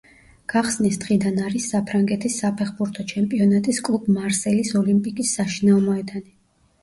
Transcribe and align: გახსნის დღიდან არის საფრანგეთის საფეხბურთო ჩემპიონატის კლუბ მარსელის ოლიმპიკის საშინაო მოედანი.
გახსნის 0.51 0.95
დღიდან 1.01 1.35
არის 1.49 1.65
საფრანგეთის 1.73 2.37
საფეხბურთო 2.43 3.05
ჩემპიონატის 3.11 3.81
კლუბ 3.89 4.09
მარსელის 4.15 4.73
ოლიმპიკის 4.83 5.35
საშინაო 5.41 5.85
მოედანი. 5.91 6.35